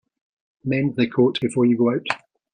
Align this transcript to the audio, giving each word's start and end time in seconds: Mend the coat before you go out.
Mend 0.65 0.95
the 0.95 1.05
coat 1.07 1.39
before 1.39 1.67
you 1.67 1.77
go 1.77 1.93
out. 1.93 2.07